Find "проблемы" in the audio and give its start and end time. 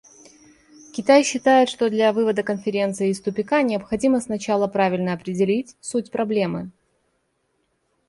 6.09-6.71